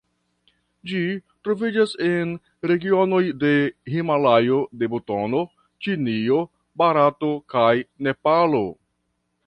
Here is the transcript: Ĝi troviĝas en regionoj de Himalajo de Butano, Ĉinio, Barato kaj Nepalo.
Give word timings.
Ĝi 0.91 1.01
troviĝas 1.47 1.91
en 2.05 2.31
regionoj 2.71 3.21
de 3.45 3.53
Himalajo 3.97 4.57
de 4.79 4.91
Butano, 4.95 5.45
Ĉinio, 5.87 6.43
Barato 6.83 7.33
kaj 7.57 7.71
Nepalo. 8.09 8.65